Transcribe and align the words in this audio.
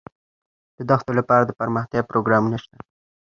د 0.77 0.79
دښتو 0.89 1.11
لپاره 1.19 1.43
دپرمختیا 1.45 2.01
پروګرامونه 2.09 2.57
شته. 2.63 2.77